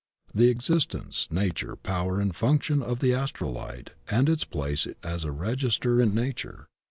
The 0.33 0.49
existence, 0.49 1.27
nature, 1.29 1.75
power, 1.75 2.19
and 2.19 2.35
function 2.35 2.81
of 2.81 3.01
the 3.01 3.13
astral 3.13 3.51
light 3.53 3.91
and 4.09 4.29
its 4.29 4.45
place 4.45 4.87
as 5.03 5.23
a 5.23 5.31
register 5.31 6.01
in 6.01 6.15
Nature. 6.15 6.65